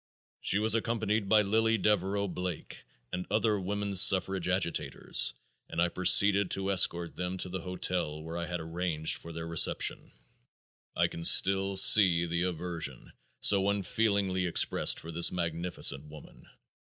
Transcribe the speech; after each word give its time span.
She 0.41 0.57
was 0.57 0.73
accompanied 0.73 1.29
by 1.29 1.43
Lily 1.43 1.77
Devereaux 1.77 2.27
Blake 2.27 2.85
and 3.13 3.27
other 3.29 3.59
woman 3.59 3.95
suffrage 3.95 4.49
agitators 4.49 5.35
and 5.69 5.79
I 5.79 5.89
proceeded 5.89 6.49
to 6.49 6.71
escort 6.71 7.15
them 7.15 7.37
to 7.37 7.49
the 7.49 7.61
hotel 7.61 8.23
where 8.23 8.35
I 8.35 8.47
had 8.47 8.59
arranged 8.59 9.17
for 9.21 9.31
their 9.31 9.45
reception. 9.45 10.11
I 10.95 11.05
can 11.05 11.23
still 11.23 11.77
see 11.77 12.25
the 12.25 12.41
aversion 12.41 13.13
so 13.41 13.69
unfeelingly 13.69 14.47
expressed 14.47 14.99
for 14.99 15.11
this 15.11 15.31
magnificent 15.31 16.05
woman. 16.05 16.47